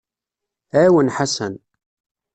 [0.81, 1.53] Ɛawen Ḥasan.